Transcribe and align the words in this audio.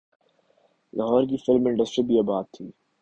لاہور 0.93 1.23
کی 1.29 1.37
film 1.37 1.65
industry 1.67 2.03
بھی 2.03 2.19
آباد 2.19 2.43
تھی۔ 2.53 2.65